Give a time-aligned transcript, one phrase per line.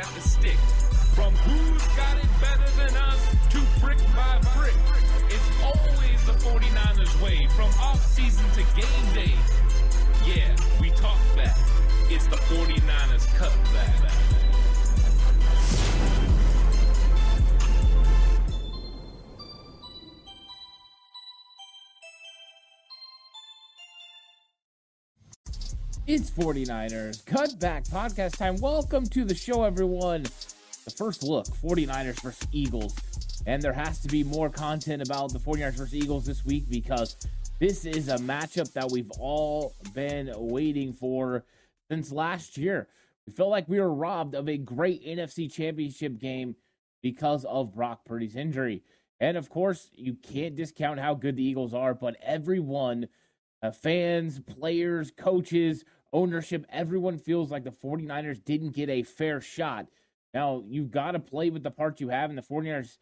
[0.00, 0.56] at the stick.
[1.14, 3.20] From who's got it better than us
[3.50, 4.74] to brick by brick.
[5.28, 9.34] It's always the 49ers way from off season to game day.
[10.24, 11.56] Yeah, we talk back.
[12.08, 14.39] It's the 49ers cutback.
[26.12, 28.56] It's 49ers Cutback Podcast time.
[28.56, 30.24] Welcome to the show, everyone.
[30.84, 32.96] The first look 49ers versus Eagles.
[33.46, 37.14] And there has to be more content about the 49ers versus Eagles this week because
[37.60, 41.44] this is a matchup that we've all been waiting for
[41.88, 42.88] since last year.
[43.28, 46.56] We felt like we were robbed of a great NFC championship game
[47.04, 48.82] because of Brock Purdy's injury.
[49.20, 53.06] And of course, you can't discount how good the Eagles are, but everyone,
[53.62, 59.86] uh, fans, players, coaches, ownership, everyone feels like the 49ers didn't get a fair shot.
[60.34, 62.98] Now, you've got to play with the parts you have, and the 49ers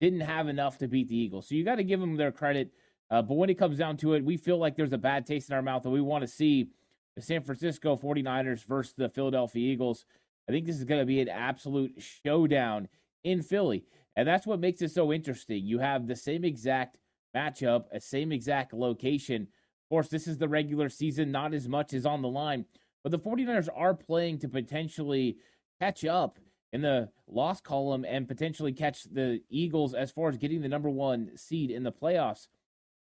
[0.00, 1.48] didn't have enough to beat the Eagles.
[1.48, 2.72] So you got to give them their credit.
[3.10, 5.50] Uh, but when it comes down to it, we feel like there's a bad taste
[5.50, 6.68] in our mouth, and we want to see
[7.14, 10.06] the San Francisco 49ers versus the Philadelphia Eagles.
[10.48, 12.88] I think this is going to be an absolute showdown
[13.22, 13.84] in Philly.
[14.16, 15.64] And that's what makes it so interesting.
[15.64, 16.98] You have the same exact
[17.34, 19.48] matchup, a same exact location.
[19.92, 22.64] Course, this is the regular season, not as much as on the line,
[23.02, 25.36] but the 49ers are playing to potentially
[25.82, 26.38] catch up
[26.72, 30.88] in the loss column and potentially catch the Eagles as far as getting the number
[30.88, 32.46] one seed in the playoffs.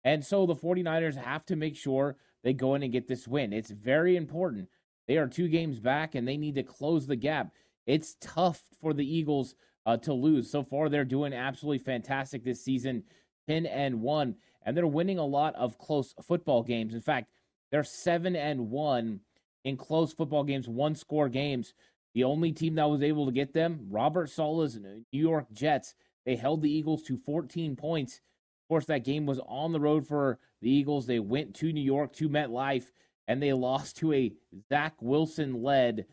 [0.03, 3.51] And so the 49ers have to make sure they go in and get this win.
[3.51, 4.69] It's very important.
[5.07, 7.51] They are two games back and they need to close the gap.
[7.87, 9.55] It's tough for the Eagles
[9.87, 10.51] uh, to lose.
[10.51, 13.05] So far, they're doing absolutely fantastic this season
[13.47, 16.93] 10 and 1, and they're winning a lot of close football games.
[16.93, 17.29] In fact,
[17.71, 19.19] they're 7 and 1
[19.63, 21.73] in close football games, one score games.
[22.13, 26.35] The only team that was able to get them, Robert Saleh's New York Jets, they
[26.35, 28.15] held the Eagles to 14 points.
[28.15, 31.05] Of course, that game was on the road for the Eagles.
[31.05, 32.85] They went to New York to MetLife
[33.27, 34.33] and they lost to a
[34.69, 36.05] Zach Wilson led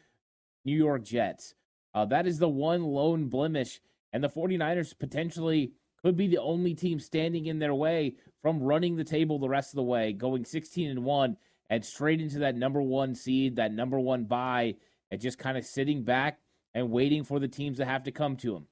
[0.65, 1.55] New York Jets.
[1.95, 3.81] Uh, that is the one lone blemish,
[4.13, 8.97] and the 49ers potentially could be the only team standing in their way from running
[8.97, 11.37] the table the rest of the way, going 16 and 1
[11.71, 14.75] and straight into that number one seed, that number one buy,
[15.11, 16.39] and just kind of sitting back
[16.75, 18.67] and waiting for the teams that have to come to them.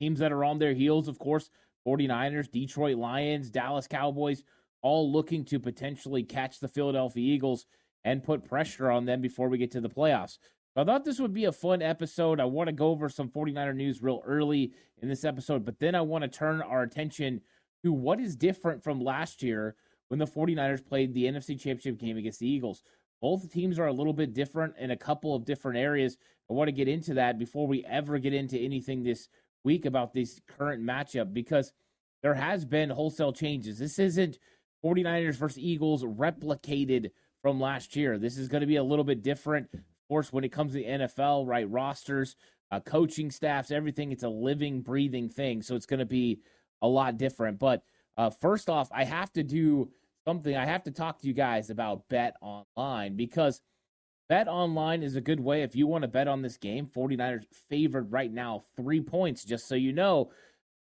[0.00, 1.50] Teams that are on their heels, of course,
[1.86, 4.42] 49ers, Detroit Lions, Dallas Cowboys,
[4.82, 7.66] all looking to potentially catch the Philadelphia Eagles
[8.04, 10.38] and put pressure on them before we get to the playoffs.
[10.76, 12.38] I thought this would be a fun episode.
[12.38, 14.72] I want to go over some 49er news real early
[15.02, 17.40] in this episode, but then I want to turn our attention
[17.82, 19.74] to what is different from last year
[20.08, 22.82] when the 49ers played the NFC Championship game against the Eagles.
[23.20, 26.16] Both teams are a little bit different in a couple of different areas.
[26.48, 29.28] I want to get into that before we ever get into anything this
[29.64, 31.72] week about this current matchup because
[32.22, 33.78] there has been wholesale changes.
[33.78, 34.38] This isn't
[34.84, 37.10] 49ers versus Eagles replicated
[37.42, 38.18] from last year.
[38.18, 39.68] This is going to be a little bit different.
[40.10, 41.70] Course, when it comes to the NFL, right?
[41.70, 42.34] Rosters,
[42.72, 45.62] uh, coaching staffs, everything, it's a living, breathing thing.
[45.62, 46.40] So it's going to be
[46.82, 47.60] a lot different.
[47.60, 47.84] But
[48.16, 49.88] uh, first off, I have to do
[50.24, 50.56] something.
[50.56, 53.62] I have to talk to you guys about Bet Online because
[54.28, 56.88] Bet Online is a good way if you want to bet on this game.
[56.88, 60.32] 49ers favored right now, three points, just so you know.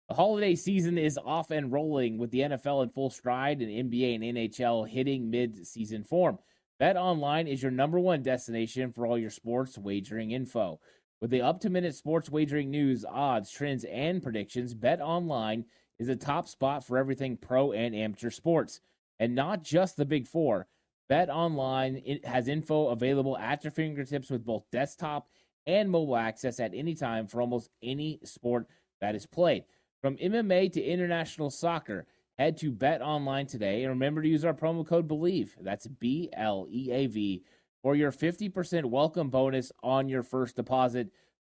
[0.09, 4.16] The holiday season is off and rolling with the NFL in full stride and NBA
[4.16, 6.40] and NHL hitting mid season form.
[6.83, 10.81] Bet Online is your number one destination for all your sports wagering info.
[11.21, 15.63] With the up to minute sports wagering news, odds, trends, and predictions, Bet Online
[15.97, 18.81] is a top spot for everything pro and amateur sports.
[19.21, 20.67] And not just the big four.
[21.07, 25.29] Bet Online has info available at your fingertips with both desktop
[25.65, 28.68] and mobile access at any time for almost any sport
[29.00, 29.63] that is played.
[30.01, 32.07] From MMA to international soccer,
[32.38, 35.50] head to Bet Online today and remember to use our promo code BLEAV.
[35.62, 37.44] That's B L E A V
[37.81, 41.09] for your 50% welcome bonus on your first deposit.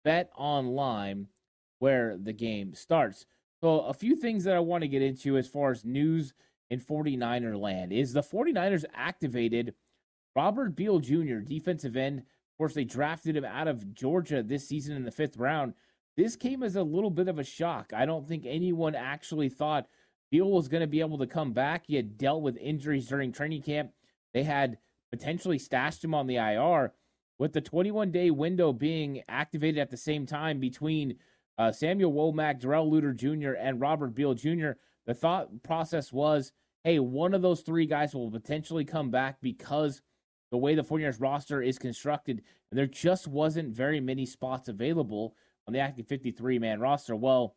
[0.04, 1.28] Bet Online,
[1.80, 3.26] where the game starts.
[3.62, 6.34] So, a few things that I want to get into as far as news
[6.70, 9.74] in 49er land is the 49ers activated
[10.36, 12.20] Robert Beal Jr., defensive end.
[12.20, 15.74] Of course, they drafted him out of Georgia this season in the fifth round.
[16.16, 17.92] This came as a little bit of a shock.
[17.96, 19.88] I don't think anyone actually thought
[20.32, 21.86] Beal was going to be able to come back.
[21.88, 23.92] He had dealt with injuries during training camp.
[24.34, 24.78] They had
[25.12, 26.94] potentially stashed him on the IR.
[27.40, 31.18] With the 21 day window being activated at the same time between
[31.58, 34.72] uh, Samuel Womack, Darrell Luter Jr., and Robert Beal Jr.,
[35.06, 36.52] the thought process was
[36.84, 40.02] hey, one of those three guys will potentially come back because
[40.52, 42.42] the way the 49ers roster is constructed,
[42.72, 45.36] and there just wasn't very many spots available
[45.68, 47.14] on the active 53 man roster.
[47.14, 47.56] Well,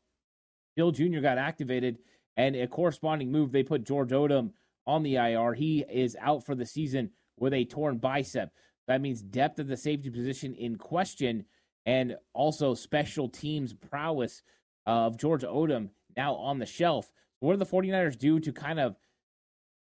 [0.74, 1.20] Beal Jr.
[1.20, 1.98] got activated,
[2.40, 4.52] and a corresponding move, they put George Odum
[4.86, 5.52] on the IR.
[5.52, 8.50] He is out for the season with a torn bicep.
[8.88, 11.44] That means depth of the safety position in question,
[11.84, 14.42] and also special teams prowess
[14.86, 17.10] of George Odum now on the shelf.
[17.40, 18.96] What do the 49ers do to kind of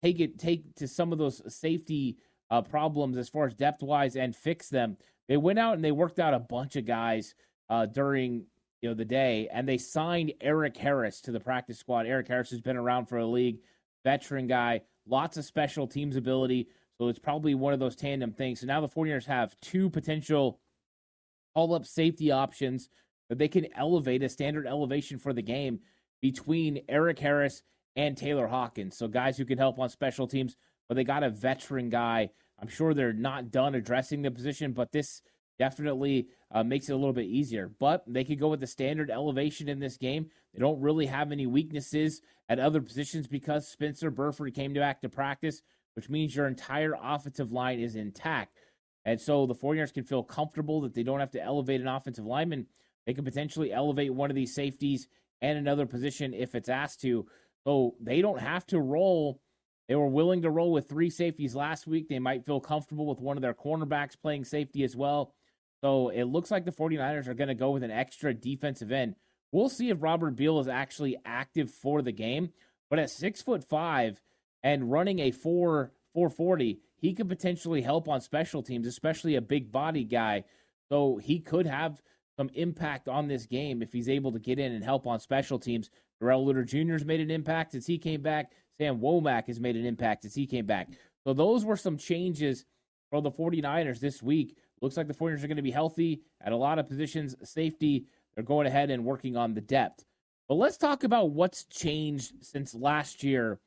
[0.01, 2.17] take it take to some of those safety
[2.49, 4.95] uh, problems as far as depth wise and fix them?
[5.27, 7.35] They went out and they worked out a bunch of guys
[7.69, 8.45] uh, during
[8.81, 12.05] you know the day, and they signed Eric Harris to the practice squad.
[12.05, 13.59] Eric Harris has been around for a league,
[14.03, 16.67] veteran guy, lots of special teams ability.
[16.97, 18.61] So it's probably one of those tandem things.
[18.61, 20.59] So now the 49ers have two potential
[21.53, 22.89] call up safety options
[23.29, 25.79] that they can elevate a standard elevation for the game
[26.21, 27.61] between Eric Harris
[27.95, 28.97] and Taylor Hawkins.
[28.97, 30.55] So guys who can help on special teams,
[30.87, 32.29] but they got a veteran guy.
[32.59, 35.21] I'm sure they're not done addressing the position, but this
[35.59, 37.71] definitely uh, makes it a little bit easier.
[37.79, 40.29] But they could go with the standard elevation in this game.
[40.53, 45.09] They don't really have any weaknesses at other positions because Spencer Burford came back to
[45.09, 45.61] practice,
[45.95, 48.57] which means your entire offensive line is intact.
[49.05, 52.25] And so the 49ers can feel comfortable that they don't have to elevate an offensive
[52.25, 52.67] lineman.
[53.05, 55.07] They can potentially elevate one of these safeties
[55.41, 57.25] and another position if it's asked to.
[57.65, 59.41] So they don't have to roll.
[59.87, 62.09] They were willing to roll with three safeties last week.
[62.09, 65.33] They might feel comfortable with one of their cornerbacks playing safety as well.
[65.83, 69.15] So it looks like the 49ers are going to go with an extra defensive end.
[69.51, 72.49] We'll see if Robert Beal is actually active for the game.
[72.89, 74.21] But at six foot five
[74.63, 79.71] and running a four 440, he could potentially help on special teams, especially a big
[79.71, 80.43] body guy.
[80.89, 82.01] So he could have
[82.37, 85.59] some impact on this game if he's able to get in and help on special
[85.59, 85.89] teams.
[86.19, 86.93] Darrell Luter Jr.
[86.93, 88.51] has made an impact as he came back.
[88.79, 90.89] Sam Womack has made an impact as he came back.
[91.25, 92.65] So those were some changes
[93.09, 94.55] for the 49ers this week.
[94.81, 97.35] Looks like the 49ers are going to be healthy at a lot of positions.
[97.43, 100.05] Safety, they're going ahead and working on the depth.
[100.47, 103.59] But let's talk about what's changed since last year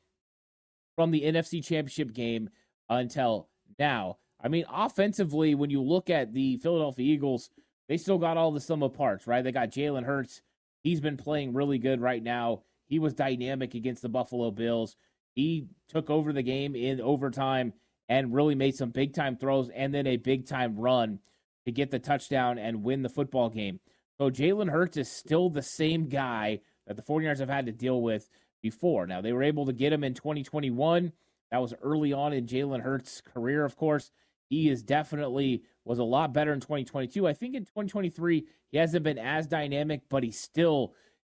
[0.97, 2.51] from the NFC Championship game
[2.89, 3.49] until
[3.79, 4.19] now.
[4.43, 7.51] I mean, offensively, when you look at the Philadelphia Eagles,
[7.89, 9.43] they still got all the sum of parts, right?
[9.43, 10.43] They got Jalen Hurts.
[10.83, 12.63] He's been playing really good right now.
[12.87, 14.97] He was dynamic against the Buffalo Bills.
[15.35, 17.75] He took over the game in overtime
[18.11, 21.21] and really made some big time throws and then a big time run
[21.65, 23.79] to get the touchdown and win the football game.
[24.19, 28.03] So Jalen Hurts is still the same guy that the 49ers have had to deal
[28.03, 28.29] with
[28.63, 29.07] before.
[29.07, 31.13] Now, they were able to get him in 2021.
[31.53, 34.11] That was early on in Jalen Hurts' career, of course.
[34.49, 37.29] He is definitely was a lot better in 2022.
[37.29, 40.95] I think in 2023, he hasn't been as dynamic, but he's still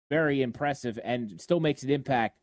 [0.09, 2.39] very impressive and still makes an impact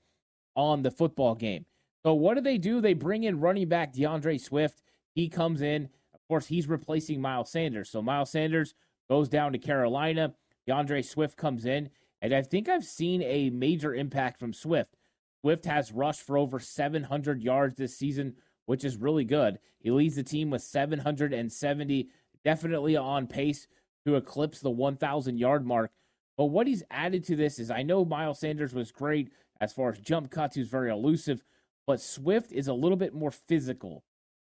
[0.56, 1.66] on the football game.
[2.08, 2.80] So what do they do?
[2.80, 4.82] They bring in running back D'Andre Swift.
[5.14, 5.90] He comes in.
[6.14, 7.90] Of course, he's replacing Miles Sanders.
[7.90, 8.76] So Miles Sanders
[9.10, 10.34] goes down to Carolina.
[10.66, 11.90] D'Andre Swift comes in.
[12.22, 14.96] And I think I've seen a major impact from Swift.
[15.42, 18.36] Swift has rushed for over 700 yards this season,
[18.68, 19.60] which is really good.
[19.82, 22.08] He leads the team with 770,
[22.46, 23.68] definitely on pace
[24.06, 25.92] to eclipse the 1,000 yard mark.
[26.38, 29.90] But what he's added to this is I know Miles Sanders was great as far
[29.90, 31.44] as jump cuts, he was very elusive
[31.88, 34.04] but Swift is a little bit more physical.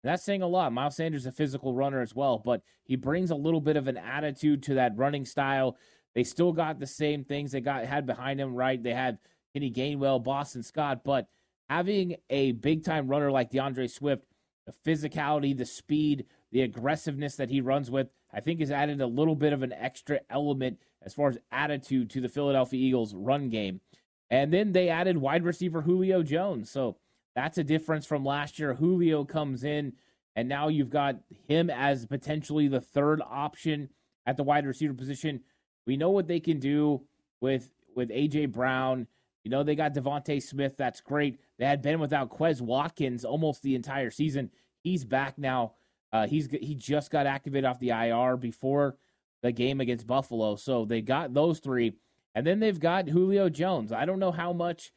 [0.04, 0.72] That's saying a lot.
[0.72, 3.88] Miles Sanders is a physical runner as well, but he brings a little bit of
[3.88, 5.78] an attitude to that running style.
[6.14, 8.82] They still got the same things they got had behind him, right?
[8.82, 9.18] They had
[9.54, 11.28] Kenny Gainwell, Boston Scott, but
[11.70, 14.26] having a big time runner like D'Andre Swift,
[14.68, 19.08] the physicality, the speed, the aggressiveness that he runs with, I think has added a
[19.08, 23.50] little bit of an extra element as far as attitude to the Philadelphia Eagles run
[23.50, 23.82] game.
[24.30, 26.70] And then they added wide receiver Julio Jones.
[26.70, 26.98] So
[27.36, 28.74] that's a difference from last year.
[28.74, 29.94] Julio comes in,
[30.36, 33.90] and now you've got him as potentially the third option
[34.26, 35.42] at the wide receiver position.
[35.86, 37.02] We know what they can do
[37.42, 39.08] with with AJ Brown.
[39.44, 40.78] You know they got DeVonta Smith.
[40.78, 41.40] That's great.
[41.60, 44.52] They had been without Quez Watkins almost the entire season.
[44.82, 45.74] He's back now.
[46.12, 48.98] Uh, he's he just got activated off the IR before
[49.42, 50.56] the game against Buffalo.
[50.56, 51.94] So they got those three,
[52.36, 53.92] and then they've got Julio Jones.
[53.92, 54.92] I don't know how much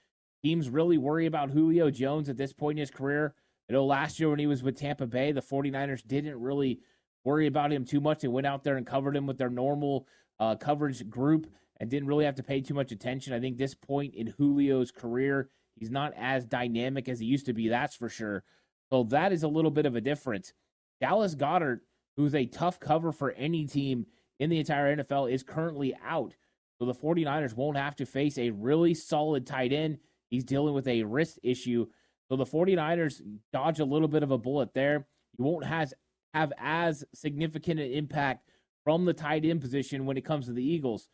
[0.46, 3.34] teams really worry about Julio Jones at this point in his career.
[3.68, 6.78] You know, last year when he was with Tampa Bay, the 49ers didn't really
[7.24, 8.20] worry about him too much.
[8.20, 10.06] They went out there and covered him with their normal
[10.38, 11.48] uh, coverage group
[11.80, 13.32] and didn't really have to pay too much attention.
[13.32, 17.52] I think this point in Julio's career, he's not as dynamic as he used to
[17.52, 18.44] be, that's for sure.
[18.90, 20.52] So that is a little bit of a difference.
[21.00, 21.80] Dallas Goedert,
[22.16, 24.06] who's a tough cover for any team
[24.38, 26.36] in the entire NFL, is currently out.
[26.78, 29.98] So the 49ers won't have to face a really solid tight end
[30.30, 31.86] He's dealing with a wrist issue.
[32.28, 35.06] So the 49ers dodge a little bit of a bullet there.
[35.38, 35.94] You won't has,
[36.34, 38.48] have as significant an impact
[38.84, 41.08] from the tight end position when it comes to the Eagles.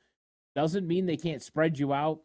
[0.55, 2.21] Doesn't mean they can't spread you out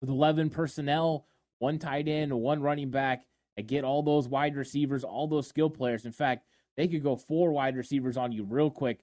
[0.00, 1.26] with 11 personnel,
[1.58, 3.24] one tight end, one running back,
[3.56, 6.04] and get all those wide receivers, all those skill players.
[6.04, 6.44] In fact,
[6.76, 9.00] they could go four wide receivers on you real quick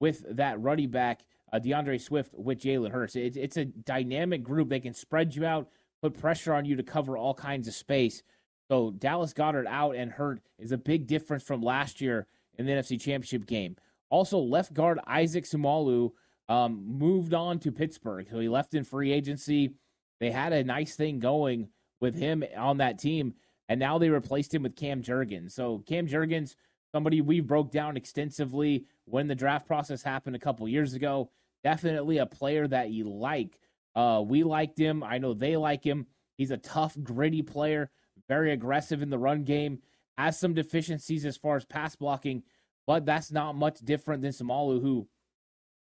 [0.00, 1.20] with that running back,
[1.52, 3.14] uh, D'Andre Swift with Jalen Hurts.
[3.14, 4.68] It, it's a dynamic group.
[4.68, 5.68] They can spread you out,
[6.02, 8.22] put pressure on you to cover all kinds of space.
[8.68, 12.26] So Dallas Goedert out and hurt is a big difference from last year
[12.58, 13.76] in the NFC Championship game.
[14.10, 16.12] Also, left guard Isaac Seumalo
[16.48, 18.26] um, moved on to Pittsburgh.
[18.30, 19.70] So he left in free agency.
[20.20, 21.68] They had a nice thing going
[22.00, 23.34] with him on that team,
[23.68, 25.52] and now they replaced him with Cam Jurgens.
[25.52, 26.56] So Cam Jurgens,
[26.92, 31.30] somebody we broke down extensively when the draft process happened a couple years ago.
[31.64, 33.58] Definitely a player that you like.
[33.94, 35.02] Uh, we liked him.
[35.02, 36.06] I know they like him.
[36.36, 37.90] He's a tough, gritty player,
[38.28, 39.78] very aggressive in the run game,
[40.16, 42.42] has some deficiencies as far as pass blocking,
[42.86, 45.08] but that's not much different than Seumalo, who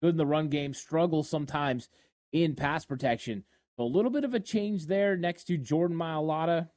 [0.02, 1.90] good in the run game, struggles sometimes
[2.32, 3.44] in pass protection.
[3.78, 6.70] So a little bit of a change there next to Jordan Mailata,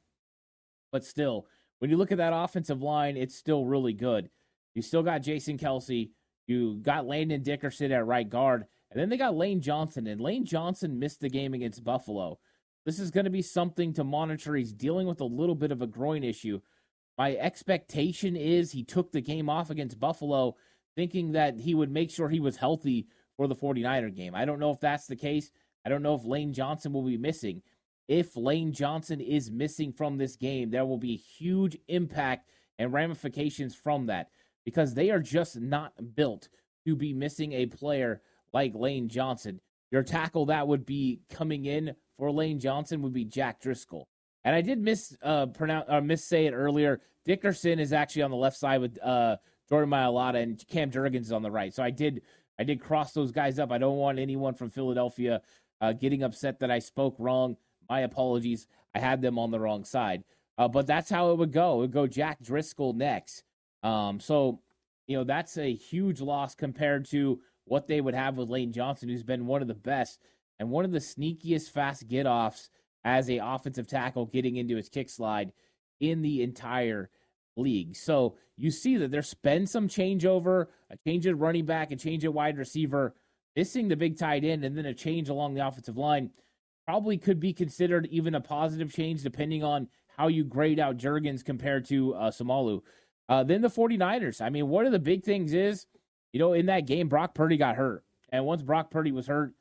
[0.91, 1.47] but still,
[1.79, 4.29] when you look at that offensive line, it's still really good.
[4.73, 6.11] You still got Jason Kelce.
[6.47, 10.45] you got Landon Dickerson at right guard, and then they got Lane Johnson, and Lane
[10.45, 12.39] Johnson missed the game against Buffalo.
[12.85, 14.55] This is going to be something to monitor.
[14.55, 16.61] He's dealing with a little bit of a groin issue.
[17.17, 20.55] My expectation is he took the game off against Buffalo,
[20.95, 24.33] thinking that he would make sure he was healthy for the 49er game.
[24.35, 25.51] I don't know if that's the case.
[25.85, 27.61] I don't know if Lane Johnson will be missing.
[28.07, 33.75] If Lane Johnson is missing from this game, there will be huge impact and ramifications
[33.75, 34.29] from that
[34.63, 36.47] because they are just not built
[36.85, 38.21] to be missing a player
[38.53, 39.59] like Lane Johnson.
[39.91, 44.07] Your tackle that would be coming in for Lane Johnson would be Jack Driscoll.
[44.43, 47.01] And I did miss uh pronounce or miss say it earlier.
[47.25, 49.37] Dickerson is actually on the left side with uh
[49.69, 51.73] Jordan Mailata and Cam Jurgens is on the right.
[51.73, 52.21] So I did
[52.59, 53.71] I did cross those guys up.
[53.71, 55.41] I don't want anyone from Philadelphia
[55.81, 57.55] uh, getting upset that I spoke wrong.
[57.89, 58.67] My apologies.
[58.95, 60.23] I had them on the wrong side.
[60.57, 61.75] Uh, but that's how it would go.
[61.75, 63.43] It would go Jack Driscoll next.
[63.83, 64.59] Um, so,
[65.05, 69.09] you know, that's a huge loss compared to what they would have with Lane Johnson,
[69.09, 70.19] who's been one of the best
[70.59, 72.69] and one of the sneakiest fast get offs
[73.03, 75.51] as a offensive tackle getting into his kick slide
[75.99, 77.09] in the entire
[77.55, 77.95] league.
[77.95, 82.25] So you see that there's been some changeover, a change at running back, a change
[82.25, 83.15] at wide receiver,
[83.55, 86.31] missing the big tight end, and then a change along the offensive line.
[86.85, 91.43] Probably could be considered even a positive change depending on how you grade out Jurgens
[91.43, 92.81] compared to uh, Seumalo.
[93.29, 94.41] Uh, then the 49ers.
[94.41, 95.85] I mean, one of the big things is,
[96.33, 98.03] you know, in that game, Brock Purdy got hurt.
[98.29, 99.53] And once Brock Purdy was hurt,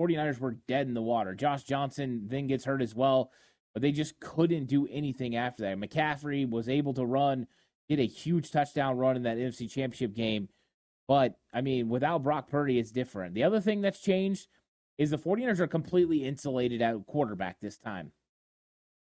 [0.00, 1.34] 49ers were dead in the water.
[1.34, 3.30] Josh Johnson then gets hurt as well
[3.76, 5.78] but they just couldn't do anything after that.
[5.78, 7.46] McCaffrey was able to run,
[7.90, 10.48] get a huge touchdown run in that NFC Championship game.
[11.06, 13.34] But, I mean, without Brock Purdy, it's different.
[13.34, 14.48] The other thing that's changed
[14.96, 18.12] is the 49ers are completely insulated at quarterback this time.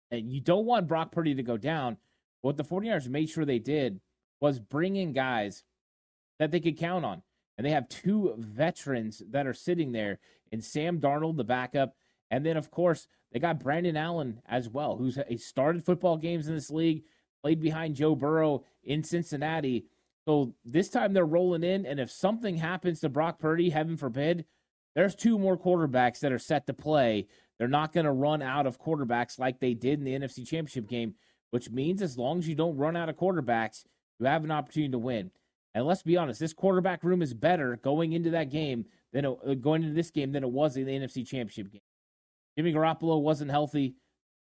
[0.10, 1.98] And you don't want Brock Purdy to go down.
[2.39, 4.00] What the 49ers made sure they did
[4.39, 5.65] was bring in guys
[6.41, 7.21] that they could count on.
[7.55, 10.17] And they have two veterans that are sitting there
[10.51, 11.95] in Sam Darnold, the backup,
[12.31, 16.55] and then, of course, they got Brandon Allen as well, who's started football games in
[16.55, 17.03] this league,
[17.43, 19.86] played behind Joe Burrow in Cincinnati.
[20.25, 24.45] So this time they're rolling in, and if something happens to Brock Purdy, heaven forbid,
[24.95, 27.27] there's two more quarterbacks that are set to play.
[27.60, 30.88] They're not going to run out of quarterbacks like they did in the NFC Championship
[30.88, 31.13] game,
[31.51, 33.86] which means as long as you don't run out of quarterbacks,
[34.19, 35.29] you have an opportunity to win.
[35.74, 39.38] And let's be honest, this quarterback room is better going into that game than it,
[39.48, 41.82] uh, going into this game than it was in the NFC Championship game.
[42.58, 43.96] Jimmy Garoppolo wasn't healthy.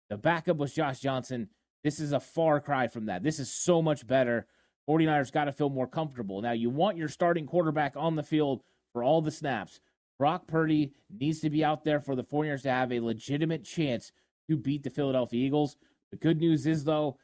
[0.09, 1.49] The backup was Josh Johnson.
[1.85, 3.23] This is a far cry from that.
[3.23, 4.47] This is so much better.
[4.89, 6.41] 49ers got to feel more comfortable.
[6.41, 9.81] Now, you want your starting quarterback on the field for all the snaps.
[10.19, 14.13] Brock Purdy needs to be out there for the 49ers to have a legitimate chance
[14.49, 15.77] to beat the Philadelphia Eagles.
[16.11, 17.19] The good news is, though,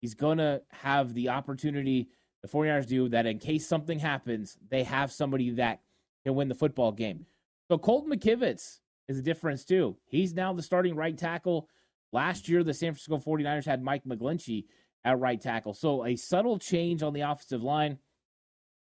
[0.00, 2.08] he's going to have the opportunity,
[2.42, 5.80] the 49ers do, that in case something happens, they have somebody that
[6.24, 7.26] can win the football game.
[7.68, 9.96] So Colton McKivitz is a difference too.
[10.06, 11.68] He's now the starting right tackle.
[12.12, 14.64] Last year, the San Francisco 49ers had Mike McGlinchey
[15.04, 15.74] at right tackle.
[15.74, 17.98] So a subtle change on the offensive line.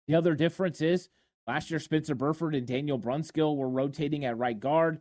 [0.07, 1.09] The other difference is
[1.47, 5.01] last year, Spencer Burford and Daniel Brunskill were rotating at right guard.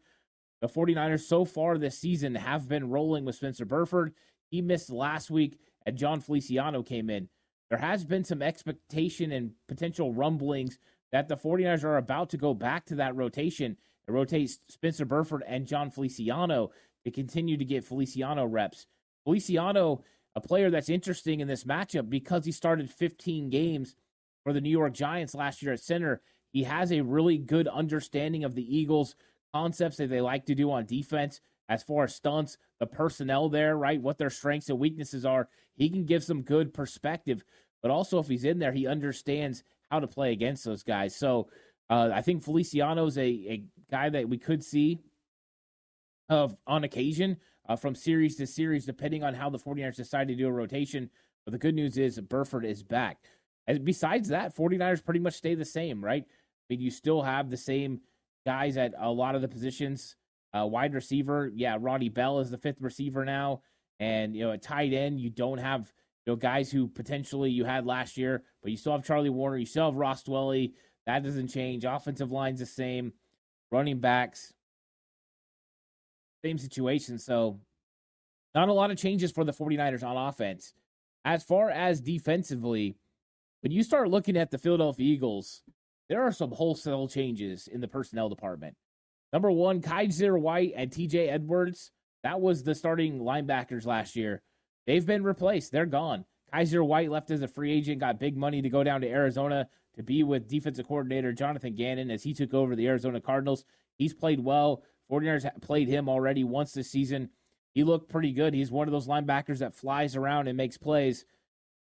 [0.61, 4.13] The 49ers so far this season have been rolling with Spencer Burford.
[4.49, 7.29] He missed last week, and Jon Feliciano came in.
[7.69, 10.77] There has been some expectation and potential rumblings
[11.11, 15.43] that the 49ers are about to go back to that rotation it rotates Spencer Burford
[15.45, 16.71] and Jon Feliciano
[17.03, 18.87] to continue to get Feliciano reps.
[19.25, 20.03] Feliciano
[20.35, 23.95] a player that's interesting in this matchup because he started 15 games
[24.43, 26.21] for the New York Giants last year at center.
[26.51, 29.15] He has a really good understanding of the Eagles'
[29.53, 33.77] concepts that they like to do on defense as far as stunts, the personnel there,
[33.77, 34.01] right?
[34.01, 35.49] What their strengths and weaknesses are.
[35.75, 37.43] He can give some good perspective,
[37.81, 41.15] but also if he's in there, he understands how to play against those guys.
[41.15, 41.49] So
[41.89, 44.99] uh, I think Feliciano's a, a guy that we could see
[46.29, 47.37] of on occasion
[47.69, 51.09] uh, from series to series, depending on how the 49ers decide to do a rotation.
[51.45, 53.19] But the good news is Burford is back.
[53.67, 56.23] And besides that, 49ers pretty much stay the same, right?
[56.23, 58.01] I mean, you still have the same
[58.45, 60.15] guys at a lot of the positions.
[60.53, 63.61] Uh, wide receiver, yeah, Ronnie Bell is the fifth receiver now.
[63.99, 65.91] And, you know, at tight end, you don't have,
[66.25, 69.59] you know, guys who potentially you had last year, but you still have Charlie Woerner,
[69.59, 70.73] You still have Ross Dwelley.
[71.05, 71.85] That doesn't change.
[71.85, 73.13] Offensive line's the same.
[73.71, 74.53] Running backs,
[76.43, 77.19] same situation.
[77.19, 77.59] So,
[78.55, 80.73] not a lot of changes for the 49ers on offense.
[81.25, 82.95] As far as defensively,
[83.61, 85.63] when you start looking at the Philadelphia Eagles,
[86.09, 88.75] there are some wholesale changes in the personnel department.
[89.33, 91.91] Number one, Kyzir White and TJ Edwards.
[92.23, 94.41] That was the starting linebackers last year.
[94.85, 95.71] They've been replaced.
[95.71, 96.25] They're gone.
[96.53, 99.67] Kyzir White left as a free agent, got big money to go down to Arizona
[99.95, 103.65] to be with defensive coordinator Jonathan Gannon as he took over the Arizona Cardinals.
[103.97, 104.83] He's played well.
[105.11, 107.29] 49ers played him already once this season.
[107.73, 108.53] He looked pretty good.
[108.53, 111.25] He's one of those linebackers that flies around and makes plays.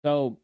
[0.03, 0.39] So,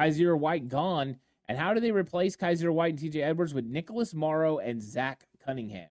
[0.00, 1.16] Kyzir White gone.
[1.48, 5.26] And how do they replace Kyzir White and TJ Edwards with Nicholas Morrow and Zach
[5.46, 5.88] Cunningham?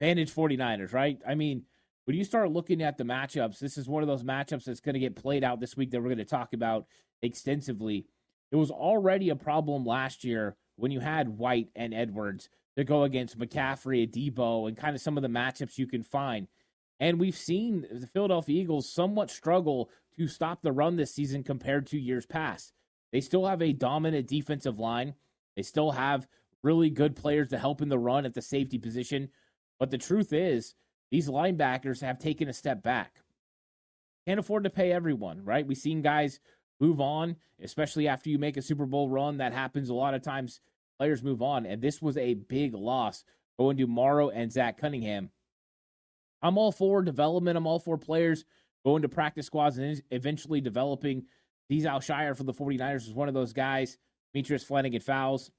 [0.00, 1.18] Vantage 49ers, right?
[1.26, 1.64] I mean,
[2.04, 4.94] when you start looking at the matchups, this is one of those matchups that's going
[4.94, 6.86] to get played out this week that we're going to talk about
[7.22, 8.06] extensively.
[8.50, 13.02] It was already a problem last year when you had White and Edwards to go
[13.02, 16.46] against McCaffrey and Deebo and kind of some of the matchups you can find.
[17.00, 21.86] And we've seen the Philadelphia Eagles somewhat struggle to stop the run this season compared
[21.88, 22.72] to years past.
[23.12, 25.14] They still have a dominant defensive line.
[25.56, 26.26] They still have
[26.68, 29.30] really good players to help in the run at the safety position.
[29.80, 30.74] But the truth is,
[31.10, 33.22] these linebackers have taken a step back.
[34.26, 35.66] Can't afford to pay everyone, right?
[35.66, 36.40] We've seen guys
[36.78, 39.38] move on, especially after you make a Super Bowl run.
[39.38, 40.60] That happens a lot of times.
[40.98, 43.24] Players move on, and this was a big loss
[43.58, 45.30] going to Morrow and Zach Cunningham.
[46.42, 47.56] I'm all for development.
[47.56, 48.44] I'm all for players
[48.84, 51.24] going to practice squads and eventually developing.
[51.72, 53.96] Azeez Al-Shaair for the 49ers was one of those guys.
[54.34, 55.50] Demetrius Flannigan-Fowles.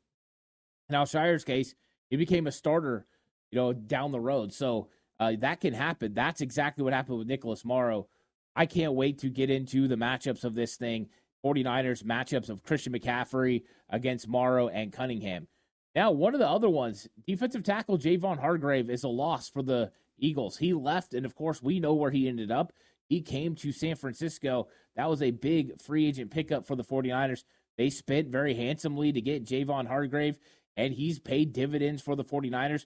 [0.90, 1.76] In Al-Shaair's case,
[2.10, 3.06] he became a starter,
[3.52, 4.54] you know, down the road.
[4.54, 6.14] So uh, that can happen.
[6.14, 8.08] That's exactly what happened with Nicholas Morrow.
[8.56, 11.10] I can't wait to get into the matchups of this thing.
[11.46, 15.48] 49ers matchups of Christian McCaffrey against Morrow and Cunningham.
[15.96, 19.92] Now, one of the other ones, defensive tackle Javon Hargrave is a loss for the
[20.18, 20.58] Eagles.
[20.58, 22.74] He left, and of course, we know where he ended up.
[23.08, 24.68] He came to San Francisco.
[24.96, 27.44] That was a big free agent pickup for the 49ers.
[27.78, 30.38] They spent very handsomely to get Javon Hargrave,
[30.80, 32.86] and he's paid dividends for the 49ers.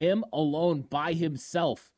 [0.00, 1.92] Him alone by himself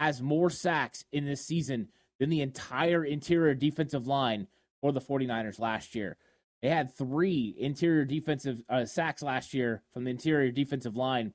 [0.00, 4.46] has more sacks in this season than the entire interior defensive line
[4.80, 6.16] for the 49ers last year.
[6.62, 11.34] They had three interior defensive uh, sacks last year from the interior defensive line.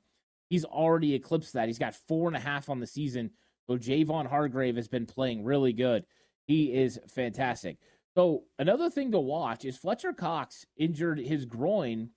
[0.49, 1.67] He's already eclipsed that.
[1.67, 3.29] He's got four and a half on the season.
[3.67, 6.03] So Javon Hargrave has been playing really good.
[6.47, 7.77] He is fantastic.
[8.15, 12.09] So another thing to watch is Fletcher Cox injured his groin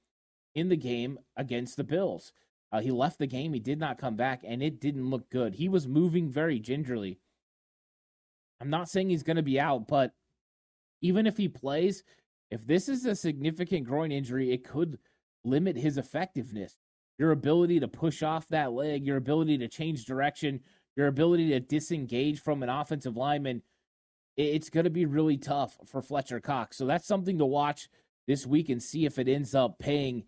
[0.54, 2.32] in the game against the Bills.
[2.72, 3.52] Uh, he left the game.
[3.52, 5.54] He did not come back, and it didn't look good.
[5.54, 7.18] He was moving very gingerly.
[8.60, 10.12] I'm not saying he's going to be out, but
[11.00, 12.02] even if he plays,
[12.50, 14.98] if this is a significant groin injury, it could
[15.44, 16.76] limit his effectiveness.
[17.18, 20.60] Your ability to push off that leg, your ability to change direction,
[20.96, 23.62] your ability to disengage from an offensive lineman,
[24.36, 26.76] it's going to be really tough for Fletcher Cox.
[26.76, 27.88] So that's something to watch
[28.26, 30.24] this week and see if it ends up paying,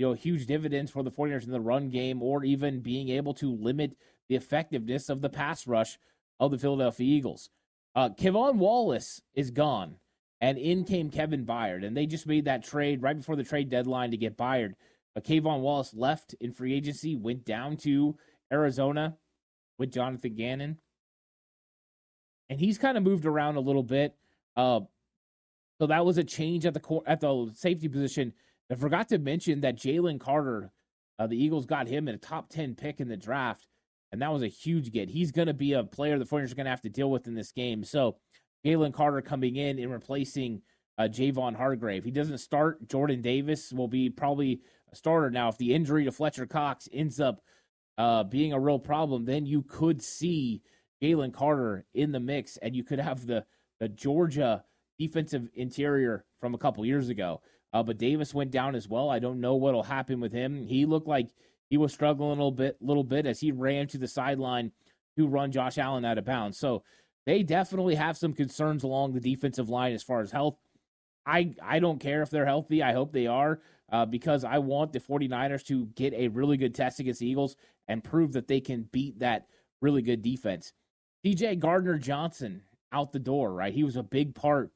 [0.00, 3.34] you know, huge dividends for the 49ers in the run game or even being able
[3.34, 3.94] to limit
[4.30, 5.98] the effectiveness of the pass rush
[6.40, 7.50] of the Philadelphia Eagles.
[7.94, 9.96] Uh, K'Von Wallace is gone,
[10.40, 13.68] and in came Kevin Byard, and they just made that trade right before the trade
[13.68, 14.72] deadline to get Byard.
[15.14, 18.16] But K'Von Wallace left in free agency, went down to
[18.50, 19.18] Arizona
[19.78, 20.78] with Jonathan Gannon,
[22.48, 24.16] and he's kind of moved around a little bit.
[24.56, 24.80] Uh,
[25.78, 28.32] so that was a change at the core, at the safety position.
[28.70, 30.70] I forgot to mention that Jalen Carter,
[31.18, 33.66] uh, the Eagles got him in a top ten pick in the draft
[34.12, 35.08] and that was a huge get.
[35.08, 37.26] He's going to be a player the 49ers are going to have to deal with
[37.26, 37.84] in this game.
[37.84, 38.16] So
[38.66, 40.62] Jalen Carter coming in and replacing
[40.98, 42.04] uh, Javon Hargrave.
[42.04, 42.88] He doesn't start.
[42.88, 44.60] Jordan Davis will be probably
[44.92, 45.48] a starter now.
[45.48, 47.40] If the injury to Fletcher Cox ends up
[47.98, 50.62] uh, being a real problem, then you could see
[51.02, 53.44] Jalen Carter in the mix, and you could have the
[53.78, 54.62] the Georgia
[54.98, 57.40] defensive interior from a couple years ago.
[57.72, 59.10] Uh, but Davis went down as well.
[59.10, 60.66] I don't know what'll happen with him.
[60.66, 61.28] He looked like
[61.68, 64.72] he was struggling a little bit, little bit as he ran to the sideline
[65.16, 66.58] to run Josh Allen out of bounds.
[66.58, 66.82] So
[67.26, 70.56] they definitely have some concerns along the defensive line as far as health.
[71.26, 72.82] I I don't care if they're healthy.
[72.82, 73.60] I hope they are
[73.92, 77.56] uh, because I want the 49ers to get a really good test against the Eagles
[77.88, 79.46] and prove that they can beat that
[79.80, 80.72] really good defense.
[81.24, 83.74] CJ Gardner Johnson out the door, right?
[83.74, 84.70] He was a big part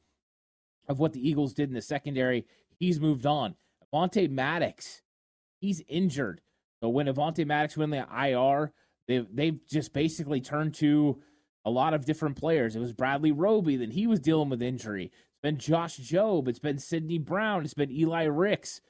[0.88, 2.46] of what the Eagles did in the secondary.
[2.78, 3.54] He's moved on.
[3.92, 5.02] Avonte Maddox,
[5.60, 6.40] he's injured.
[6.82, 8.72] So when Avonte Maddox went the IR,
[9.08, 11.20] they've they've just basically turned to
[11.64, 12.76] a lot of different players.
[12.76, 15.06] It was Bradley Roby, then he was dealing with injury.
[15.06, 18.80] It's been Josh Jobe, it's been Sidney Brown, it's been Eli Ricks.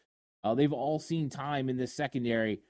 [0.43, 2.61] Uh, they've all seen time in this secondary.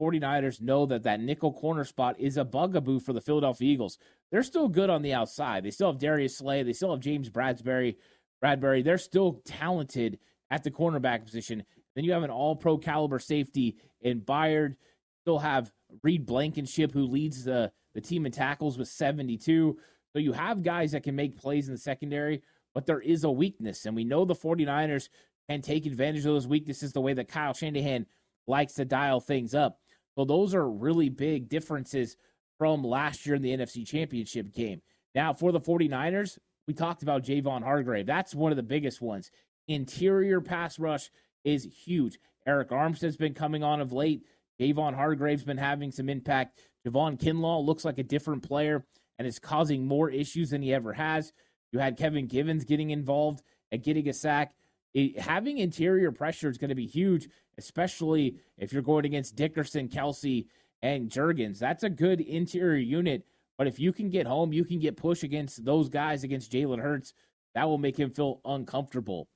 [0.00, 3.98] 49ers know that that nickel corner spot is a bugaboo for the Philadelphia Eagles.
[4.32, 5.62] They're still good on the outside.
[5.62, 6.62] They still have Darius Slay.
[6.62, 7.96] They still have James Bradberry.
[8.42, 8.82] Bradberry.
[8.82, 10.18] They're still talented
[10.50, 11.64] at the cornerback position.
[11.94, 14.76] Then you have an all pro caliber safety in Byard.
[15.22, 19.78] Still have Reed Blankenship, who leads the, the team in tackles with 72.
[20.12, 22.42] So you have guys that can make plays in the secondary,
[22.74, 23.86] but there is a weakness.
[23.86, 25.08] And we know the 49ers
[25.48, 28.06] can take advantage of those weaknesses the way that Kyle Shanahan
[28.46, 29.78] likes to dial things up.
[30.16, 32.16] So those are really big differences
[32.58, 34.82] from last year in the NFC Championship game.
[35.14, 38.06] Now, for the 49ers, we talked about Javon Hargrave.
[38.06, 39.30] That's one of the biggest ones.
[39.70, 41.10] Interior pass rush
[41.44, 42.18] is huge.
[42.48, 44.26] Arik Armstead's been coming on of late.
[44.60, 46.58] Javon Hargrave's been having some impact.
[46.84, 48.84] Javon Kinlaw looks like a different player
[49.16, 51.32] and is causing more issues than he ever has.
[51.70, 54.56] You had Kevin Givens getting involved and getting a sack.
[54.92, 59.88] It, having interior pressure is going to be huge, especially if you're going against Dickerson,
[59.88, 60.46] Kelce,
[60.82, 61.60] and Jurgens.
[61.60, 63.24] That's a good interior unit.
[63.56, 66.82] But if you can get home, you can get push against those guys against Jalen
[66.82, 67.14] Hurts.
[67.54, 69.28] That will make him feel uncomfortable.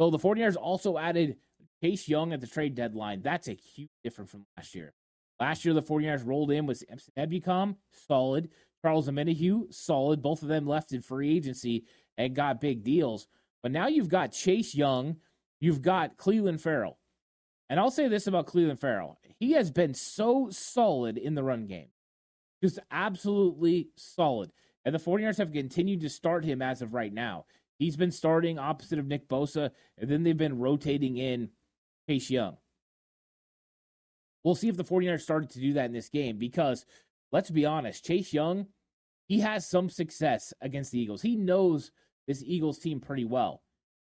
[0.00, 1.36] So the 49ers also added
[1.84, 3.20] Chase Young at the trade deadline.
[3.20, 4.94] That's a huge difference from last year.
[5.38, 6.82] Last year, the 49ers rolled in with
[7.18, 8.48] Ebukam, solid.
[8.80, 10.22] Charles Omenihu, solid.
[10.22, 11.84] Both of them left in free agency
[12.16, 13.26] and got big deals.
[13.62, 15.16] But now you've got Chase Young,
[15.60, 16.98] you've got Clelin Ferrell.
[17.68, 19.18] And I'll say this about Clelin Ferrell.
[19.38, 21.88] He has been so solid in the run game.
[22.62, 24.50] Just absolutely solid.
[24.86, 27.44] And the 49ers have continued to start him as of right now.
[27.80, 31.48] He's been starting opposite of Nick Bosa, and then they've been rotating in
[32.06, 32.58] Chase Young.
[34.44, 36.84] We'll see if the 49ers started to do that in this game because
[37.32, 38.66] let's be honest, Chase Young,
[39.28, 41.22] he has some success against the Eagles.
[41.22, 41.90] He knows
[42.26, 43.62] this Eagles team pretty well.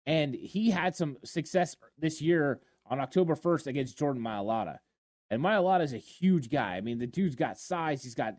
[0.05, 4.77] And he had some success this year on October 1st against Jordan Mailata.
[5.31, 6.75] And Mailata is a huge guy.
[6.75, 8.35] I mean, the dude's got size, he's got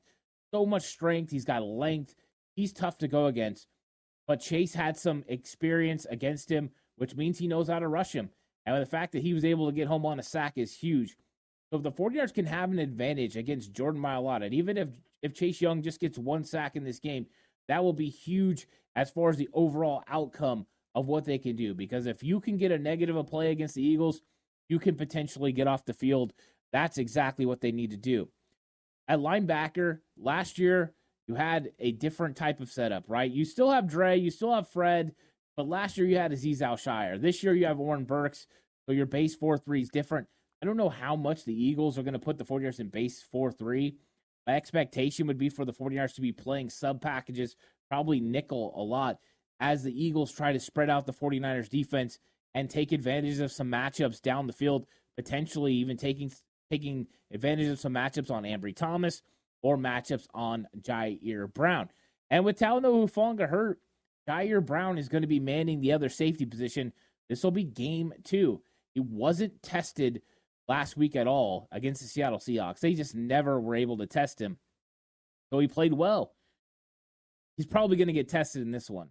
[0.53, 2.15] so much strength, he's got length.
[2.55, 3.67] He's tough to go against.
[4.27, 8.31] But Chase had some experience against him, which means he knows how to rush him.
[8.65, 11.17] And the fact that he was able to get home on a sack is huge.
[11.71, 14.89] So if the 49ers can have an advantage against Jordan Mailata, and even if,
[15.23, 17.27] if Chase Young just gets one sack in this game,
[17.69, 21.75] that will be huge as far as the overall outcome of what they can do.
[21.75, 24.23] Because if you can get a negative a play against the Eagles,
[24.69, 26.33] you can potentially get off the field.
[26.73, 28.29] That's exactly what they need to do.
[29.09, 30.93] At linebacker, last year,
[31.27, 33.31] you had a different type of setup, right?
[33.31, 35.13] You still have Dre, you still have Fred,
[35.57, 37.21] but last year you had Azeez Al-Shaair.
[37.21, 38.47] This year you have Oren Burks,
[38.87, 40.29] so your base 4 3 is different.
[40.63, 43.23] I don't know how much the Eagles are going to put the 49ers in base
[43.23, 43.97] 4 3.
[44.47, 47.57] My expectation would be for the 49ers to be playing sub packages,
[47.91, 49.19] probably nickel a lot,
[49.59, 52.19] as the Eagles try to spread out the 49ers defense
[52.55, 54.87] and take advantage of some matchups down the field,
[55.17, 56.31] potentially even taking
[56.71, 59.23] taking advantage of some matchups on Ambry Thomas
[59.67, 61.89] or matchups on Ji'Ayir Brown.
[62.31, 63.81] And with Talanoa Hufanga hurt,
[64.29, 66.93] Ji'Ayir Brown is going to be manning the other safety position.
[67.29, 68.63] This will be game two.
[68.95, 70.23] He wasn't tested
[70.69, 72.79] last week at all against the Seattle Seahawks.
[72.79, 74.57] They just never were able to test him.
[75.51, 76.33] So he played well.
[77.57, 79.09] He's probably going to get tested in this one.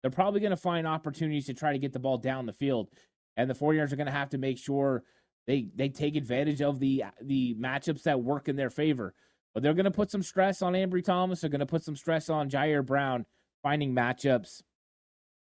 [0.00, 2.88] They're probably going to find opportunities to try to get the ball down the field.
[3.36, 5.04] And the 49ers are going to have to make sure
[5.46, 9.14] they they take advantage of the the matchups that work in their favor.
[9.54, 11.40] But they're going to put some stress on Ambry Thomas.
[11.40, 13.24] They're going to put some stress on Ji'Ayir Brown
[13.62, 14.62] finding matchups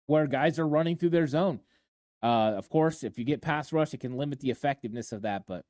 [0.06, 1.60] where guys are running through their zone.
[2.22, 5.42] Uh, of course, if you get pass rush, it can limit the effectiveness of that.
[5.46, 5.64] But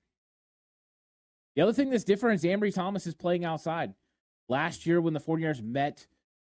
[1.57, 3.95] the other thing that's different is Ambry Thomas is playing outside.
[4.49, 6.07] Last year, when the 49ers met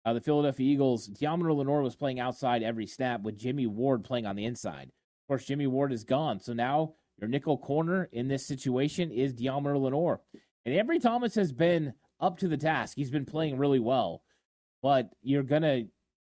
[0.04, 4.26] uh, the Philadelphia Eagles, Deommodore Lenoir was playing outside every snap with Jimmy Ward playing
[4.26, 4.88] on the inside.
[4.88, 6.40] Of course, Jimmy Ward is gone.
[6.40, 10.20] So now your nickel corner in this situation is Deommodore Lenoir.
[10.64, 12.96] And Ambry Thomas has been up to the task.
[12.96, 14.22] He's been playing really well,
[14.82, 15.84] but you're gonna.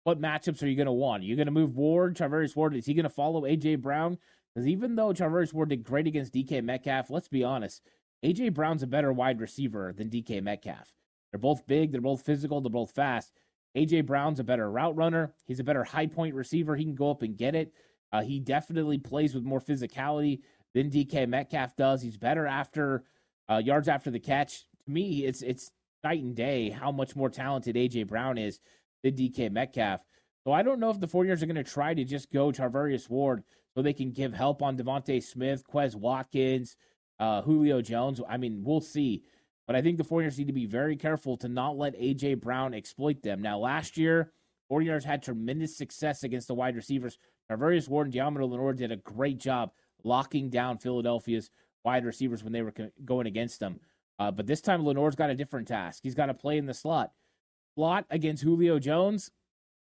[0.03, 1.23] What matchups are you gonna want?
[1.23, 2.75] You're gonna move Ward, Charvarius Ward.
[2.75, 4.17] Is he gonna follow AJ Brown?
[4.53, 7.81] Because even though Charvarius Ward did great against DK Metcalf, let's be honest,
[8.23, 10.93] AJ Brown's a better wide receiver than DK Metcalf.
[11.31, 13.31] They're both big, they're both physical, they're both fast.
[13.77, 15.33] AJ Brown's a better route runner.
[15.45, 16.75] He's a better high point receiver.
[16.75, 17.71] He can go up and get it.
[18.11, 20.41] Uh, he definitely plays with more physicality
[20.73, 22.01] than DK Metcalf does.
[22.01, 23.03] He's better after
[23.49, 24.65] uh, yards after the catch.
[24.85, 25.71] To me, it's it's
[26.03, 28.59] night and day how much more talented AJ Brown is
[29.03, 30.01] than DK Metcalf.
[30.45, 33.09] So I don't know if the 49ers are going to try to just go Charvarius
[33.09, 33.43] Ward
[33.75, 36.75] so they can give help on DeVonta Smith, Quez Watkins,
[37.19, 38.21] uh, Julio Jones.
[38.27, 39.23] I mean, we'll see.
[39.67, 42.35] But I think the 49ers need to be very careful to not let A.J.
[42.35, 43.41] Brown exploit them.
[43.41, 44.31] Now, last year,
[44.71, 47.19] 49ers had tremendous success against the wide receivers.
[47.51, 49.71] Charvarius Ward and Deommodore Lenoir did a great job
[50.03, 51.49] locking down Philadelphia's
[51.83, 52.73] wide receivers when they were
[53.05, 53.79] going against them.
[54.19, 56.01] Uh, but this time, Lenoir's got a different task.
[56.03, 57.11] He's got to play in the slot.
[57.75, 59.31] Slot against Julio Jones,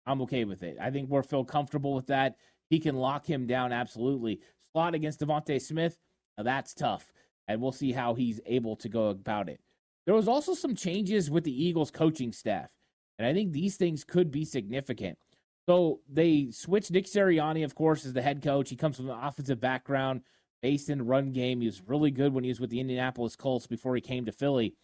[0.07, 0.77] I'm okay with it.
[0.81, 2.37] I think we're feel comfortable with that.
[2.71, 4.41] He can lock him down absolutely.
[4.73, 5.99] Slot against DeVonta Smith,
[6.37, 7.13] that's tough,
[7.49, 9.61] and we'll see how he's able to go about it.
[10.07, 12.69] There was also some changes with the Eagles coaching staff,
[13.19, 15.19] and I think these things could be significant.
[15.69, 18.71] So they switched Nick Sirianni, of course, as the head coach.
[18.71, 20.23] He comes from an offensive background
[20.63, 21.61] based in run game.
[21.61, 24.33] He was really good when he was with the Indianapolis Colts before he came to
[24.33, 24.75] Philly.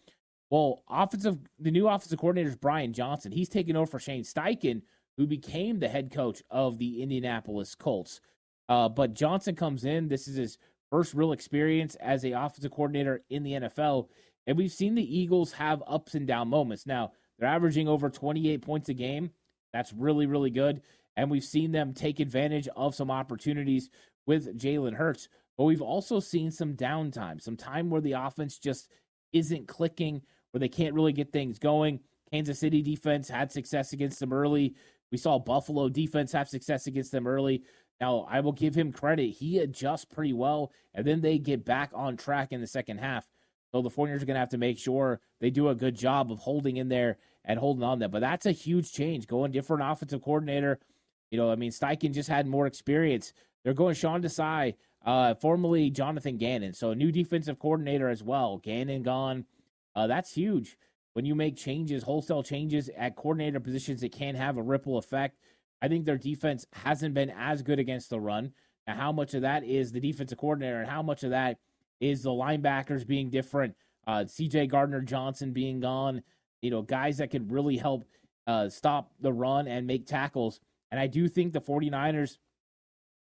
[0.51, 3.31] Well, offensive the new offensive coordinator is Brian Johnson.
[3.31, 4.83] He's taken over for Shane Steichen,
[5.17, 8.21] who became the head coach of the Indianapolis Colts.
[8.69, 10.07] Uh, but Johnson comes in.
[10.07, 10.59] This is his
[10.91, 14.09] first real experience as a offensive coordinator in the NFL,
[14.45, 16.85] and we've seen the Eagles have ups and down moments.
[16.85, 19.31] Now they're averaging over 28 points a game.
[19.75, 20.81] That's really really good,
[21.17, 23.89] and we've seen them take advantage of some opportunities
[24.25, 25.27] with Jalen Hurts.
[25.57, 28.87] But we've also seen some downtime, some time where the offense just
[29.33, 31.99] isn't clicking, where they can't really get things going.
[32.31, 34.75] Kansas City defense had success against them early.
[35.11, 37.63] We saw Buffalo defense have success against them early.
[37.99, 39.31] Now, I will give him credit.
[39.31, 43.27] He adjusts pretty well, and then they get back on track in the second half.
[43.73, 46.31] So the 49ers are going to have to make sure they do a good job
[46.31, 48.09] of holding in there and holding on there.
[48.09, 50.79] But that's a huge change, going different offensive coordinator.
[51.31, 53.33] You know, I mean, Steichen just had more experience.
[53.63, 56.73] They're going Sean Desai, uh, formerly Jonathan Gannon.
[56.73, 58.57] So a new defensive coordinator as well.
[58.57, 59.45] Gannon gone.
[59.95, 60.77] Uh, that's huge
[61.15, 65.39] when you make changes, wholesale changes at coordinator positions, it can have a ripple effect.
[65.81, 68.51] I think their defense hasn't been as good against the run.
[68.85, 71.57] Now, how much of that is the defensive coordinator, and how much of that
[72.01, 73.75] is the linebackers being different?
[74.05, 74.67] Uh, C.J.
[74.67, 76.21] Gardner Johnson being gone,
[76.61, 78.05] you know, guys that could really help
[78.47, 80.59] uh, stop the run and make tackles.
[80.91, 82.37] And I do think the 49ers,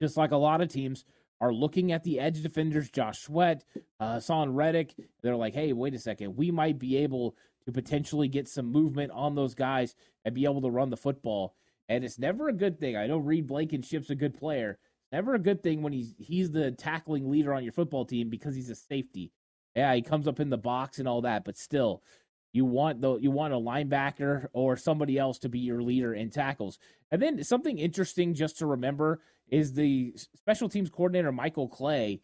[0.01, 1.05] just like a lot of teams,
[1.41, 3.65] are looking at the edge defenders, Josh Sweat,
[3.99, 4.95] uh, Haason Reddick.
[5.23, 9.11] They're like, hey, wait a second, we might be able to potentially get some movement
[9.13, 11.55] on those guys and be able to run the football.
[11.89, 12.97] And it's never a good thing.
[12.97, 14.79] I know Reed Blankenship's a good player.
[15.03, 18.31] It's never a good thing when he's he's the tackling leader on your football team
[18.31, 19.33] because he's a safety.
[19.75, 22.03] Yeah, he comes up in the box and all that, but still,
[22.53, 26.31] you want the you want a linebacker or somebody else to be your leader in
[26.31, 26.79] tackles.
[27.11, 32.21] And then something interesting just to remember is the special teams coordinator Michael Clay.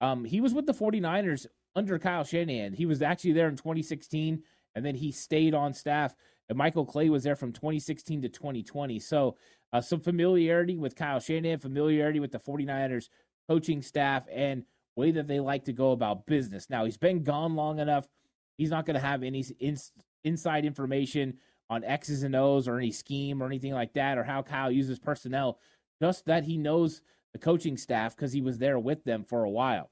[0.00, 2.72] Um, he was with the 49ers under Kyle Shanahan.
[2.72, 4.42] He was actually there in 2016
[4.74, 6.14] and then he stayed on staff.
[6.48, 9.00] And Michael Clay was there from 2016 to 2020.
[9.00, 9.36] So
[9.72, 13.08] uh, some familiarity with Kyle Shanahan, familiarity with the 49ers
[13.48, 16.70] coaching staff, and way that they like to go about business.
[16.70, 18.06] Now, he's been gone long enough.
[18.56, 19.44] He's not going to have any
[20.24, 21.38] inside information
[21.68, 24.98] on X's and O's or any scheme or anything like that, or how Kyle uses
[24.98, 25.58] personnel.
[26.00, 27.00] Just that he knows
[27.32, 29.90] the coaching staff because he was there with them for a while.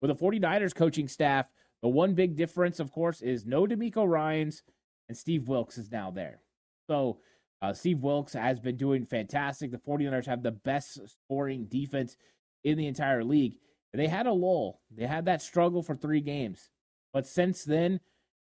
[0.00, 1.46] With the 49ers coaching staff,
[1.82, 4.62] the one big difference, of course, is no DeMeco Ryans
[5.08, 6.40] and Steve Wilks is now there.
[6.88, 7.18] So
[7.62, 9.70] uh, Steve Wilks has been doing fantastic.
[9.70, 12.16] The 49ers have the best scoring defense
[12.64, 13.58] in the entire league.
[13.92, 14.80] They had a lull.
[14.94, 16.70] They had that struggle for three games.
[17.16, 18.00] But since then,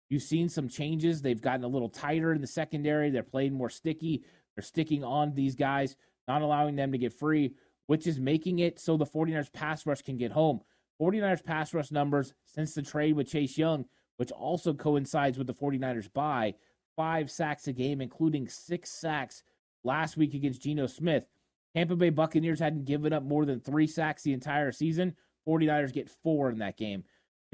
[0.09, 1.21] you've seen some changes.
[1.21, 3.09] They've gotten a little tighter in the secondary.
[3.09, 4.25] They're playing more sticky.
[4.53, 5.95] They're sticking on these guys,
[6.27, 7.55] not allowing them to get free,
[7.87, 10.59] which is making it so the 49ers pass rush can get home.
[11.01, 13.85] 49ers pass rush numbers since the trade with Chase Young,
[14.17, 16.53] which also coincides with the 49ers bye,
[16.97, 19.41] five sacks a game, including six sacks
[19.85, 21.29] last week against Geno Smith.
[21.73, 25.15] Tampa Bay Buccaneers hadn't given up more than three sacks the entire season.
[25.47, 27.05] 49ers get four in that game.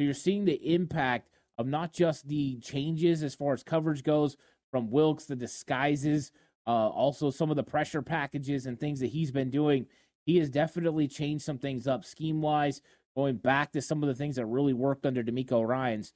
[0.01, 4.35] So you're seeing the impact of not just the changes as far as coverage goes
[4.71, 6.31] from Wilks, the disguises,
[6.65, 9.85] uh, also some of the pressure packages and things that he's been doing.
[10.25, 12.81] He has definitely changed some things up scheme wise,
[13.15, 16.13] going back to some of the things that really worked under DeMeco Ryans.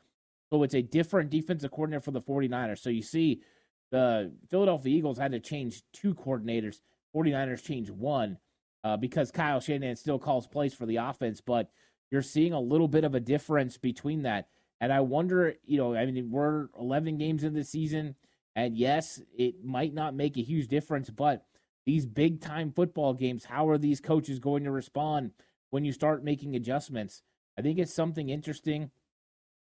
[0.49, 2.79] So it's a different defensive coordinator for the 49ers.
[2.79, 3.43] So you see
[3.91, 6.81] the Philadelphia Eagles had to change two coordinators.
[7.15, 8.39] 49ers changed one
[8.83, 11.69] uh, because Kyle Shanahan still calls plays for the offense, but
[12.11, 14.47] you're seeing a little bit of a difference between that.
[14.81, 18.15] And I wonder, you know, I mean, we're 11 games in the season,
[18.55, 21.45] and yes, it might not make a huge difference, but
[21.85, 25.31] these big time football games, how are these coaches going to respond
[25.69, 27.21] when you start making adjustments?
[27.57, 28.91] I think it's something interesting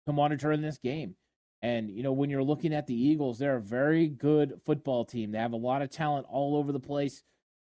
[0.06, 1.16] to monitor in this game.
[1.62, 5.30] And, you know, when you're looking at the Eagles, they're a very good football team.
[5.30, 7.22] They have a lot of talent all over the place.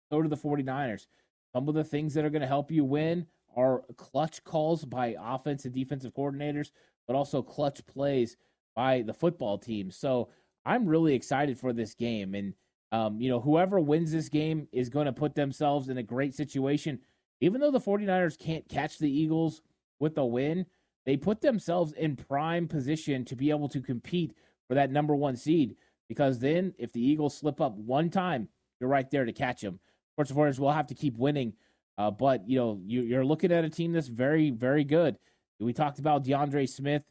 [0.10, 1.08] So do the 49ers.
[1.54, 3.26] Some of the things that are going to help you win
[3.58, 6.72] are clutch calls by offense and defensive coordinators,
[7.08, 8.38] but also clutch plays
[8.76, 9.90] by the football team.
[9.90, 10.30] So
[10.66, 12.36] I'm really excited for this game.
[12.36, 12.54] And,
[12.92, 16.36] um, you know, whoever wins this game is going to put themselves in a great
[16.36, 17.00] situation.
[17.42, 19.62] Even though the 49ers can't catch the Eagles
[20.00, 20.66] with a win,
[21.06, 24.36] they put themselves in prime position to be able to compete
[24.68, 25.76] for that number one seed.
[26.10, 29.76] Because then, if the Eagles slip up one time, you're right there to catch them.
[29.76, 31.54] Of course, the Warriors will have to keep winning,
[31.98, 35.18] uh, but you know you, are looking at a team that's very, very good.
[35.60, 37.04] We talked about DeAndre Smith,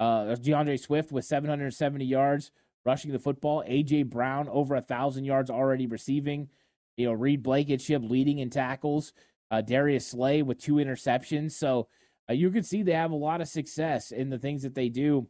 [0.00, 2.50] uh, D'Andre Swift with 770 yards
[2.84, 3.62] rushing the football.
[3.68, 6.48] AJ Brown over a thousand yards already receiving.
[6.96, 9.12] You know, Reed Blankenship leading in tackles.
[9.50, 11.52] Uh, Darius Slay with two interceptions.
[11.52, 11.88] So
[12.28, 14.88] uh, you can see they have a lot of success in the things that they
[14.88, 15.28] do.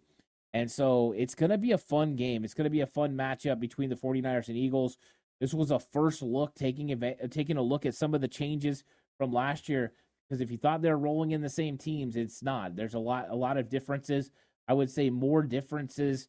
[0.52, 2.44] And so it's going to be a fun game.
[2.44, 4.98] It's going to be a fun matchup between the 49ers and Eagles.
[5.44, 8.82] This was a first look, taking a, taking a look at some of the changes
[9.18, 9.92] from last year.
[10.26, 12.74] Because if you thought they're rolling in the same teams, it's not.
[12.74, 14.30] There's a lot, a lot of differences.
[14.68, 16.28] I would say more differences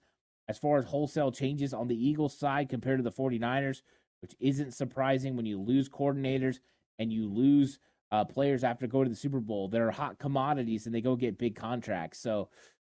[0.49, 3.83] as far as wholesale changes on the Eagles side compared to the 49ers,
[4.21, 6.59] which isn't surprising when you lose coordinators
[6.99, 7.79] and you lose
[8.11, 9.69] uh, players after going to the Super Bowl.
[9.69, 12.19] They're hot commodities and they go get big contracts.
[12.19, 12.49] So,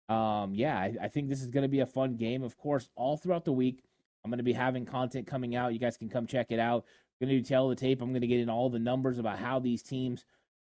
[0.09, 2.41] um, yeah, I, I think this is going to be a fun game.
[2.41, 3.83] Of course, all throughout the week,
[4.25, 5.71] I'm going to be having content coming out.
[5.71, 6.83] You guys can come check it out.
[7.21, 8.01] I'm going to do tell the tape.
[8.01, 10.25] I'm going to get in all the numbers about how these teams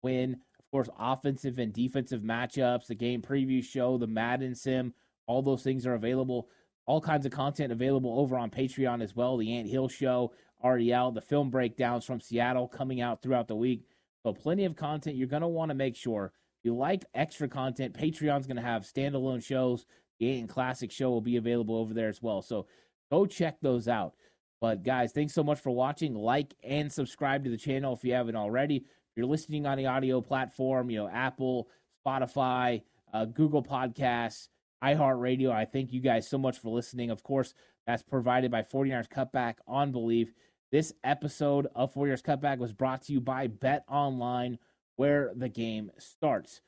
[0.02, 0.34] win.
[0.34, 4.92] Of course, offensive and defensive matchups, the game preview show, the Madden sim,
[5.26, 6.50] all those things are available.
[6.84, 9.38] All kinds of content available over on Patreon as well.
[9.38, 10.32] The Ant Hill Show
[10.62, 11.14] out.
[11.14, 13.86] The film breakdowns from Seattle coming out throughout the week.
[14.22, 15.16] So plenty of content.
[15.16, 18.62] You're going to want to make sure if you like extra content, Patreon's going to
[18.62, 19.86] have standalone shows.
[20.18, 22.42] The Aiton Classic show will be available over there as well.
[22.42, 22.66] So
[23.10, 24.14] go check those out.
[24.60, 26.14] But guys, thanks so much for watching.
[26.14, 28.76] Like and subscribe to the channel if you haven't already.
[28.76, 31.68] If you're listening on the audio platform, you know, Apple,
[32.04, 34.48] Spotify, uh, Google Podcasts,
[34.82, 37.10] iHeartRadio, I thank you guys so much for listening.
[37.10, 37.54] Of course,
[37.86, 40.28] that's provided by 49ers Cutback on BLEAV.
[40.70, 44.58] This episode of 49ers Cutback was brought to you by BetOnline,
[44.96, 46.60] where the game starts.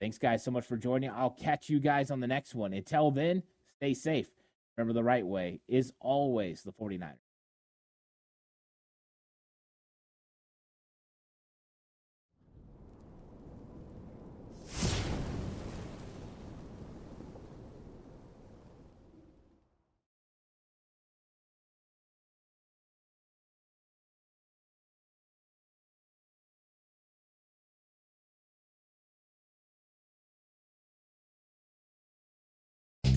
[0.00, 1.10] Thanks, guys, so much for joining.
[1.10, 2.72] I'll catch you guys on the next one.
[2.72, 3.42] Until then,
[3.76, 4.28] stay safe.
[4.76, 7.23] Remember, the right way is always the 49ers.